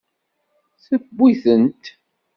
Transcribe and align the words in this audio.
Tewwi-tent. 0.85 1.83